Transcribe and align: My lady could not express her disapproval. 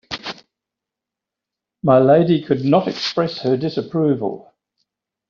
My 1.83 1.99
lady 1.99 2.41
could 2.41 2.65
not 2.65 2.87
express 2.87 3.37
her 3.43 3.55
disapproval. 3.55 4.51